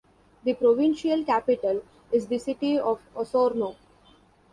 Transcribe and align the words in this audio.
The 0.45 0.55
provincial 0.55 1.23
capital 1.23 1.83
is 2.11 2.25
the 2.25 2.39
city 2.39 2.79
of 2.79 2.99
Osorno. 3.15 3.75